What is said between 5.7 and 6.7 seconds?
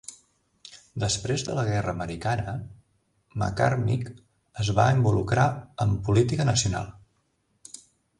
en política